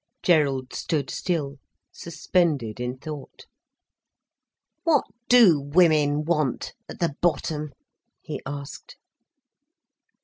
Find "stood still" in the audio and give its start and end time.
0.73-1.59